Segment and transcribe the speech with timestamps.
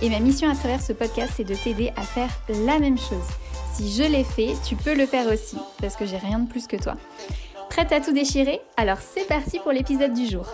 [0.00, 3.26] Et ma mission à travers ce podcast, c'est de t'aider à faire la même chose.
[3.74, 6.68] Si je l'ai fait, tu peux le faire aussi, parce que j'ai rien de plus
[6.68, 6.96] que toi.
[7.68, 8.60] Prête à tout déchirer?
[8.76, 10.46] Alors c'est parti pour l'épisode du jour.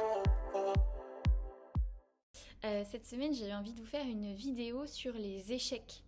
[2.65, 6.03] Euh, cette semaine, j'ai envie de vous faire une vidéo sur les échecs.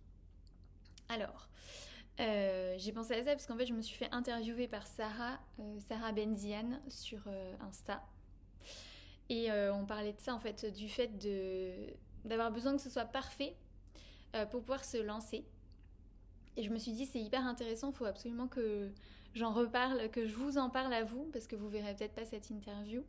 [1.07, 1.47] Alors,
[2.19, 5.37] euh, j'ai pensé à ça parce qu'en fait, je me suis fait interviewer par Sarah,
[5.59, 7.19] euh, Sarah Benzian sur
[7.61, 8.01] Insta.
[9.29, 11.93] Et on parlait de ça, en fait, du fait de,
[12.27, 13.55] d'avoir besoin que ce soit parfait
[14.35, 15.45] euh, pour pouvoir se lancer.
[16.55, 18.89] Et je me suis dit, c'est hyper intéressant, il faut absolument que
[19.35, 22.25] j'en reparle, que je vous en parle à vous, parce que vous verrez peut-être pas
[22.25, 23.03] cette interview.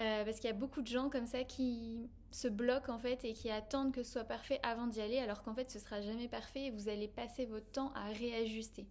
[0.00, 3.24] Euh, parce qu'il y a beaucoup de gens comme ça qui se bloquent en fait
[3.24, 6.00] et qui attendent que ce soit parfait avant d'y aller, alors qu'en fait ce sera
[6.00, 8.86] jamais parfait et vous allez passer votre temps à réajuster.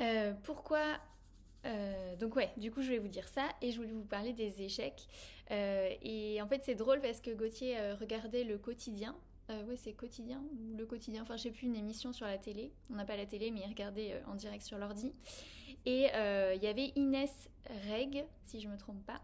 [0.00, 0.98] Euh, pourquoi
[1.66, 4.32] euh, donc ouais, du coup je vais vous dire ça et je voulais vous parler
[4.32, 5.06] des échecs.
[5.50, 9.16] Euh, et en fait c'est drôle parce que Gauthier euh, regardait le quotidien.
[9.48, 10.42] ouais c'est quotidien
[10.76, 12.72] le quotidien, enfin je sais plus une émission sur la télé.
[12.90, 15.12] On n'a pas la télé mais il regardait en direct sur l'ordi.
[15.86, 16.06] Et
[16.54, 17.50] il y avait Inès
[17.90, 19.20] Reg, si je me trompe pas,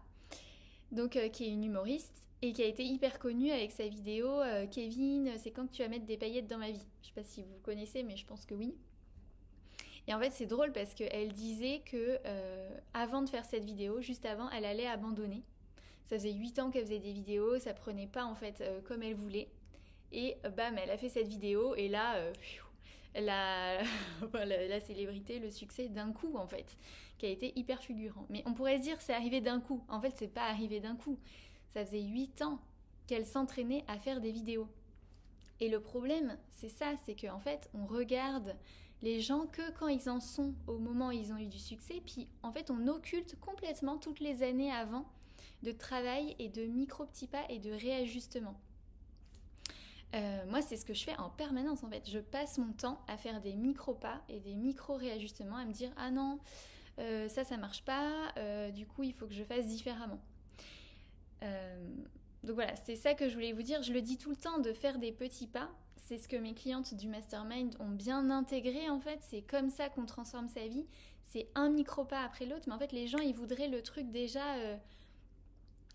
[0.91, 4.27] donc qui est une humoriste et qui a été hyper connue avec sa vidéo
[4.71, 6.85] Kevin, c'est quand que tu vas mettre des paillettes dans ma vie?
[7.01, 8.75] Je sais pas si vous connaissez mais je pense que oui.
[10.11, 14.01] Et en fait, c'est drôle parce qu'elle disait que euh, avant de faire cette vidéo,
[14.01, 15.41] juste avant, elle allait abandonner.
[16.03, 19.03] Ça faisait 8 ans qu'elle faisait des vidéos, ça prenait pas en fait euh, comme
[19.03, 19.47] elle voulait.
[20.11, 22.33] Et bam, elle a fait cette vidéo et là, euh,
[23.15, 23.83] la...
[24.33, 26.77] la, célébrité, le succès d'un coup en fait,
[27.17, 28.25] qui a été hyper fulgurant.
[28.29, 29.81] Mais on pourrait se dire c'est arrivé d'un coup.
[29.87, 31.17] En fait, c'est pas arrivé d'un coup.
[31.69, 32.59] Ça faisait 8 ans
[33.07, 34.67] qu'elle s'entraînait à faire des vidéos.
[35.61, 38.57] Et le problème, c'est ça, c'est qu'en fait, on regarde
[39.01, 42.01] les gens que quand ils en sont au moment où ils ont eu du succès,
[42.05, 45.05] puis en fait on occulte complètement toutes les années avant
[45.63, 48.55] de travail et de micro petits pas et de réajustement.
[50.13, 52.09] Euh, moi, c'est ce que je fais en permanence en fait.
[52.09, 55.71] Je passe mon temps à faire des micro pas et des micro réajustements, à me
[55.71, 56.39] dire ah non,
[56.99, 60.19] euh, ça ça marche pas, euh, du coup il faut que je fasse différemment.
[62.43, 63.81] donc voilà, c'est ça que je voulais vous dire.
[63.83, 65.69] Je le dis tout le temps de faire des petits pas
[66.01, 69.19] c'est ce que mes clientes du mastermind ont bien intégré en fait.
[69.21, 70.85] C'est comme ça qu'on transforme sa vie.
[71.23, 74.11] C'est un micro pas après l'autre, mais en fait les gens ils voudraient le truc
[74.11, 74.77] déjà euh,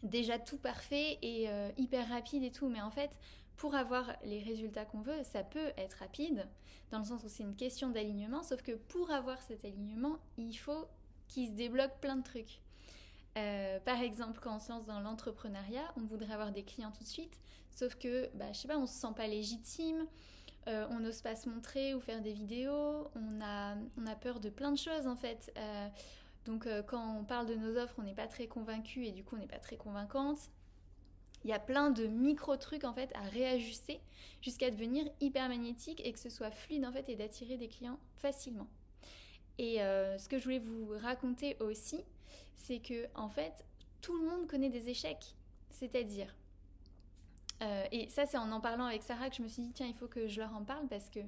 [0.03, 2.69] déjà tout parfait et euh, hyper rapide et tout.
[2.69, 3.11] Mais en fait
[3.57, 6.47] pour avoir les résultats qu'on veut, ça peut être rapide
[6.91, 8.43] dans le sens où c'est une question d'alignement.
[8.43, 10.87] Sauf que pour avoir cet alignement, il faut
[11.29, 12.61] qu'il se débloque plein de trucs.
[13.37, 17.05] Euh, par exemple, quand on se lance dans l'entrepreneuriat, on voudrait avoir des clients tout
[17.05, 17.39] de suite,
[17.71, 20.07] sauf que, bah, je sais pas, on se sent pas légitime,
[20.69, 24.41] euh, on n'ose pas se montrer ou faire des vidéos, on a, on a peur
[24.41, 25.53] de plein de choses en fait.
[25.57, 25.89] Euh,
[26.45, 29.37] donc quand on parle de nos offres, on n'est pas très convaincu et du coup
[29.37, 30.39] on n'est pas très convaincante.
[31.45, 34.01] Il y a plein de micro trucs en fait à réajuster
[34.41, 37.99] jusqu'à devenir hyper magnétique et que ce soit fluide en fait et d'attirer des clients
[38.17, 38.69] facilement.
[39.59, 42.05] Et ce que je voulais vous raconter aussi,
[42.57, 43.65] c'est que en fait,
[44.01, 45.35] tout le monde connaît des échecs.
[45.71, 46.35] C'est-à-dire,
[47.63, 49.87] euh, et ça c'est en en parlant avec Sarah que je me suis dit, tiens,
[49.87, 51.21] il faut que je leur en parle parce que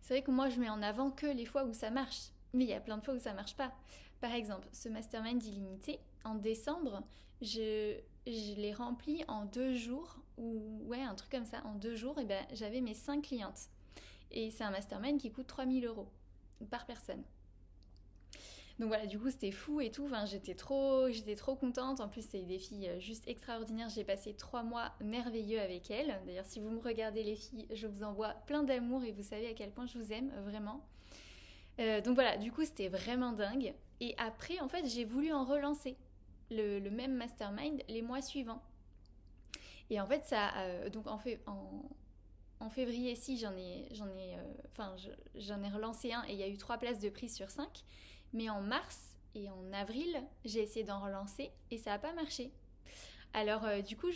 [0.00, 2.30] c'est vrai que moi je mets en avant que les fois où ça marche.
[2.52, 3.72] Mais il y a plein de fois où ça marche pas.
[4.20, 7.02] Par exemple, ce mastermind illimité, en décembre,
[7.42, 11.94] je, je l'ai rempli en deux jours, ou ouais, un truc comme ça, en deux
[11.94, 13.68] jours, et ben j'avais mes cinq clientes.
[14.30, 16.08] Et c'est un mastermind qui coûte 3000 euros
[16.70, 17.22] par personne.
[18.78, 20.08] Donc voilà, du coup, c'était fou et tout.
[20.26, 22.00] J'étais trop, j'étais trop contente.
[22.00, 23.88] En plus, c'est des filles euh, juste extraordinaires.
[23.88, 26.20] J'ai passé trois mois merveilleux avec elles.
[26.26, 29.48] D'ailleurs, si vous me regardez, les filles, je vous envoie plein d'amour et vous savez
[29.48, 30.84] à quel point je vous aime, vraiment.
[31.80, 33.72] Euh, donc voilà, du coup, c'était vraiment dingue.
[34.00, 35.96] Et après, en fait, j'ai voulu en relancer
[36.50, 38.62] le, même mastermind les mois suivants.
[39.88, 44.36] Et en fait, ça, euh, donc en, février, si j'en ai, j'en ai,
[44.72, 44.96] enfin,
[45.34, 47.84] j'en ai relancé un et il y a eu trois places de prise sur cinq.
[48.32, 52.50] Mais en mars et en avril, j'ai essayé d'en relancer et ça n'a pas marché.
[53.32, 54.08] Alors euh, du coup,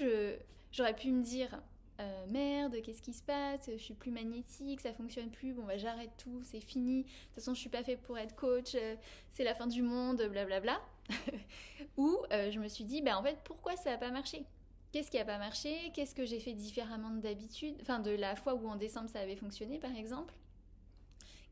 [0.73, 1.61] j'aurais pu me dire
[2.01, 3.69] euh, merde, qu'est-ce qui se passe?
[3.71, 5.53] Je suis plus magnétique, ça fonctionne plus.
[5.53, 7.03] Bon bah j'arrête tout, c'est fini.
[7.03, 8.75] De toute façon, je suis pas fait pour être coach.
[8.75, 8.97] Euh,
[9.31, 10.81] c'est la fin du monde, blablabla.
[11.97, 14.45] Ou je me suis dit bah en fait pourquoi ça n'a pas marché?
[14.93, 18.55] Qu'est-ce qui n'a pas marché, qu'est-ce que j'ai fait différemment d'habitude, enfin de la fois
[18.55, 20.35] où en décembre ça avait fonctionné par exemple?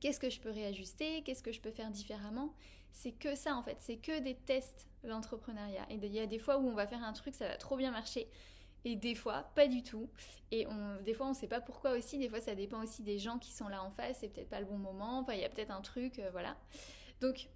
[0.01, 2.55] Qu'est-ce que je peux réajuster, qu'est-ce que je peux faire différemment.
[2.93, 5.87] C'est que ça en fait, c'est que des tests l'entrepreneuriat.
[5.91, 7.77] Et il y a des fois où on va faire un truc, ça va trop
[7.77, 8.29] bien marcher.
[8.85, 10.09] Et des fois, pas du tout.
[10.51, 12.19] Et on, des fois, on ne sait pas pourquoi aussi.
[12.19, 14.19] Des fois, ça dépend aussi des gens qui sont là en face.
[14.21, 15.19] C'est peut-être pas le bon moment.
[15.19, 16.57] Enfin, il y a peut-être un truc, euh, voilà.
[17.21, 17.49] Donc,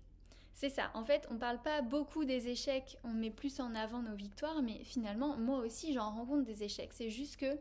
[0.53, 0.91] c'est ça.
[0.95, 2.99] En fait, on parle pas beaucoup des échecs.
[3.05, 4.63] On met plus en avant nos victoires.
[4.63, 6.93] Mais finalement, moi aussi, j'en rencontre des échecs.
[6.93, 7.59] C'est juste que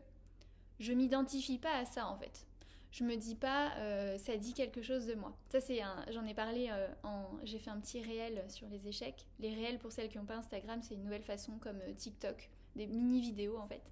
[0.80, 2.46] je m'identifie pas à ça, en fait
[2.92, 5.34] je me dis pas euh, ça dit quelque chose de moi.
[5.48, 5.80] Ça c'est
[6.10, 9.26] j'en ai parlé euh, en j'ai fait un petit réel sur les échecs.
[9.40, 12.50] Les réels pour celles qui n'ont pas Instagram, c'est une nouvelle façon comme euh, TikTok,
[12.76, 13.82] des mini vidéos en fait.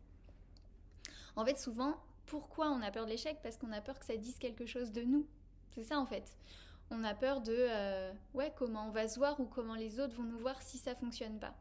[1.35, 3.38] En fait, souvent, pourquoi on a peur de l'échec?
[3.43, 5.26] Parce qu'on a peur que ça dise quelque chose de nous.
[5.75, 6.37] C'est ça en fait.
[6.91, 7.69] On a peur de
[8.35, 10.94] ouais, comment on va se voir ou comment les autres vont nous voir si ça
[10.94, 11.55] fonctionne pas.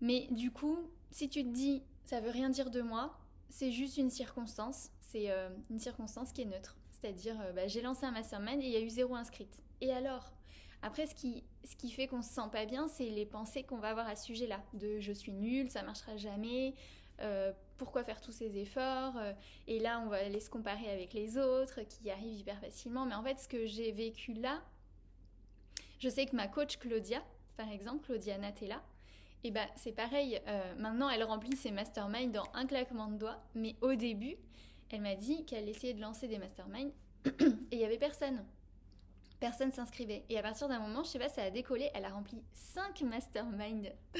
[0.00, 0.78] Mais du coup,
[1.10, 3.16] si tu te dis ça veut rien dire de moi,
[3.48, 6.76] c'est juste une circonstance, c'est euh, une circonstance qui est neutre.
[6.90, 9.60] C'est-à-dire, euh, bah, j'ai lancé un mastermind et il y a eu zéro inscrite.
[9.80, 10.32] Et alors?
[10.80, 13.78] Après, ce qui, ce qui fait qu'on se sent pas bien, c'est les pensées qu'on
[13.78, 14.60] va avoir à ce sujet-là.
[14.74, 16.74] De je suis nulle, ça marchera jamais,
[17.20, 19.20] euh, pourquoi faire tous ces efforts
[19.66, 23.06] Et là, on va aller se comparer avec les autres qui y arrivent hyper facilement.
[23.06, 24.62] Mais en fait, ce que j'ai vécu là,
[25.98, 27.24] je sais que ma coach Claudia,
[27.56, 28.80] par exemple, Claudia Natella,
[29.44, 30.40] et bah c'est pareil,
[30.78, 34.36] maintenant elle remplit ses masterminds dans un claquement de doigts, mais au début,
[34.90, 36.92] elle m'a dit qu'elle essayait de lancer des masterminds
[37.26, 38.44] et il y avait personne.
[39.40, 40.24] Personne s'inscrivait.
[40.28, 41.90] Et à partir d'un moment, je sais pas, ça a décollé.
[41.94, 43.92] Elle a rempli 5 masterminds.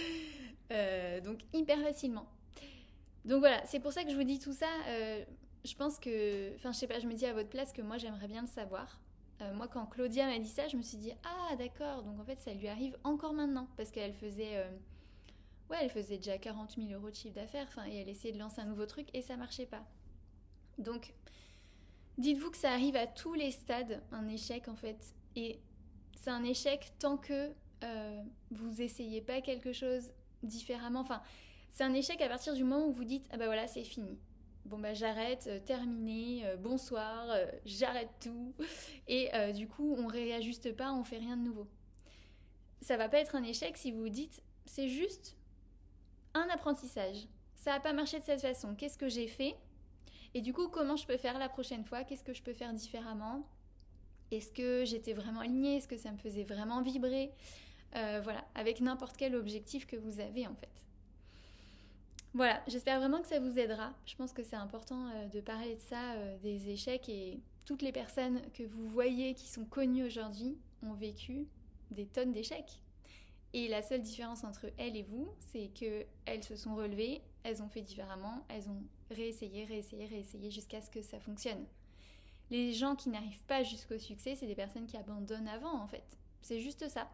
[0.70, 2.26] Euh, donc hyper facilement.
[3.24, 4.68] Donc voilà, c'est pour ça que je vous dis tout ça.
[4.88, 5.24] Euh,
[5.64, 7.96] je pense que, enfin, je sais pas, je me dis à votre place que moi
[7.96, 9.00] j'aimerais bien le savoir.
[9.40, 12.24] Euh, moi, quand Claudia m'a dit ça, je me suis dit ah d'accord, donc en
[12.26, 14.62] fait ça lui arrive encore maintenant parce qu'elle faisait,
[15.70, 18.60] ouais, elle faisait déjà 40 000 euros de chiffre d'affaires, et elle essayait de lancer
[18.60, 19.84] un nouveau truc et ça marchait pas.
[20.78, 21.14] Donc,
[22.18, 25.14] dites-vous que ça arrive à tous les stades, un échec en fait.
[25.36, 25.60] Et
[26.14, 27.52] c'est un échec tant que
[27.84, 30.12] euh, vous essayez pas quelque chose
[30.42, 31.00] différemment.
[31.00, 31.22] Enfin,
[31.70, 34.18] c'est un échec à partir du moment où vous dites ah bah voilà c'est fini.
[34.64, 37.26] Bon bah j'arrête, euh, terminé, euh, bonsoir,
[37.64, 38.54] j'arrête tout.
[39.08, 41.66] Et du coup on réajuste pas, on fait rien de nouveau.
[42.80, 45.37] Ça va pas être un échec si vous vous dites c'est juste
[46.34, 47.26] un apprentissage.
[47.56, 48.74] Ça n'a pas marché de cette façon.
[48.74, 49.56] Qu'est-ce que j'ai fait?
[50.34, 52.04] Et du coup, comment je peux faire la prochaine fois?
[52.04, 53.46] Qu'est-ce que je peux faire différemment?
[54.30, 55.76] Est-ce que j'étais vraiment alignée?
[55.76, 57.32] Est-ce que ça me faisait vraiment vibrer?
[57.96, 60.84] Euh, Voilà, avec n'importe quel objectif que vous avez en fait.
[62.34, 63.94] Voilà, j'espère vraiment que ça vous aidera.
[64.04, 67.80] Je pense que c'est important euh, de parler de ça, euh, des échecs et toutes
[67.80, 71.46] les personnes que vous voyez qui sont connues aujourd'hui ont vécu
[71.90, 72.82] des tonnes d'échecs.
[73.54, 77.68] Et la seule différence entre elles et vous, c'est qu'elles se sont relevées, elles ont
[77.68, 81.64] fait différemment, elles ont réessayé, réessayé, réessayé jusqu'à ce que ça fonctionne.
[82.50, 86.04] Les gens qui n'arrivent pas jusqu'au succès, c'est des personnes qui abandonnent avant en fait.
[86.42, 87.10] C'est juste ça.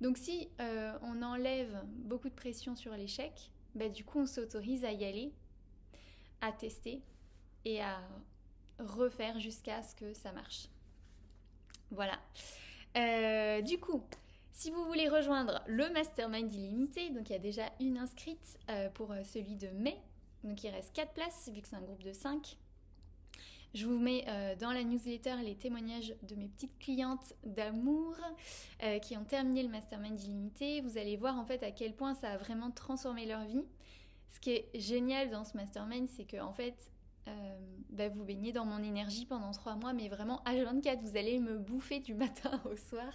[0.00, 4.84] Donc si euh, on enlève beaucoup de pression sur l'échec, bah, du coup on s'autorise
[4.84, 5.32] à y aller,
[6.40, 7.02] à tester
[7.66, 8.00] et à
[8.78, 10.68] refaire jusqu'à ce que ça marche.
[11.90, 12.18] Voilà.
[12.96, 14.02] Euh, du coup,
[14.52, 18.88] si vous voulez rejoindre le Mastermind illimité, donc il y a déjà une inscrite euh,
[18.90, 19.96] pour celui de mai,
[20.44, 22.56] donc il reste 4 places vu que c'est un groupe de 5.
[23.72, 28.16] Je vous mets euh, dans la newsletter les témoignages de mes petites clientes d'amour
[28.82, 30.80] euh, qui ont terminé le mastermind illimité.
[30.80, 33.64] Vous allez voir en fait à quel point ça a vraiment transformé leur vie.
[34.32, 36.99] Ce qui est génial dans ce mastermind, c'est que en fait, euh,
[37.90, 41.58] bah, vous baignez dans mon énergie pendant 3 mois, mais vraiment H24, vous allez me
[41.58, 43.12] bouffer du matin au soir.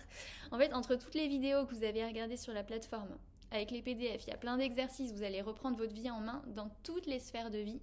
[0.51, 3.17] En fait, entre toutes les vidéos que vous avez regardées sur la plateforme,
[3.51, 6.43] avec les PDF, il y a plein d'exercices, vous allez reprendre votre vie en main
[6.47, 7.79] dans toutes les sphères de vie.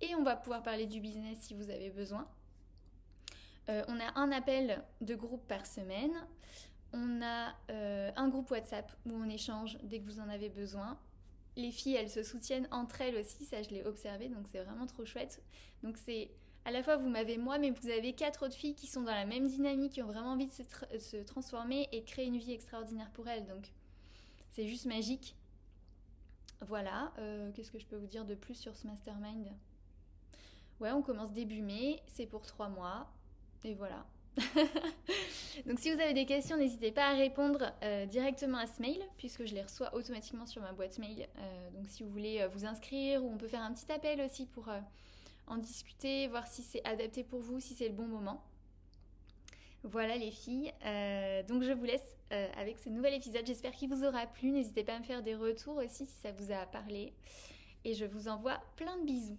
[0.00, 2.26] Et on va pouvoir parler du business si vous avez besoin.
[3.68, 6.12] Euh, on a un appel de groupe par semaine.
[6.92, 10.98] On a euh, un groupe WhatsApp où on échange dès que vous en avez besoin.
[11.56, 14.86] Les filles, elles se soutiennent entre elles aussi, ça je l'ai observé, donc c'est vraiment
[14.86, 15.42] trop chouette.
[15.82, 16.30] Donc c'est
[16.64, 19.14] à la fois vous m'avez moi, mais vous avez quatre autres filles qui sont dans
[19.14, 20.62] la même dynamique, qui ont vraiment envie de se,
[20.98, 23.46] se transformer et créer une vie extraordinaire pour elles.
[23.46, 23.72] Donc
[24.50, 25.34] c'est juste magique.
[26.62, 29.46] Voilà, euh, qu'est-ce que je peux vous dire de plus sur ce mastermind?
[30.80, 33.10] Ouais, on commence début mai, c'est pour trois mois,
[33.64, 34.06] et voilà.
[35.66, 39.00] donc si vous avez des questions, n'hésitez pas à répondre euh, directement à ce mail,
[39.16, 41.26] puisque je les reçois automatiquement sur ma boîte mail.
[41.38, 44.46] Euh, donc si vous voulez vous inscrire, ou on peut faire un petit appel aussi
[44.46, 44.68] pour
[45.46, 48.42] en discuter, voir si c'est adapté pour vous, si c'est le bon moment.
[49.84, 53.46] Voilà les filles, euh, donc je vous laisse euh, avec ce nouvel épisode.
[53.46, 54.50] J'espère qu'il vous aura plu.
[54.50, 57.12] N'hésitez pas à me faire des retours aussi si ça vous a parlé.
[57.84, 59.38] Et je vous envoie plein de bisous.